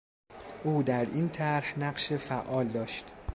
او 0.63 0.83
در 0.83 1.05
این 1.05 1.29
طرح 1.29 1.79
نقش 1.79 2.13
فعال 2.13 2.67
داشت. 2.67 3.05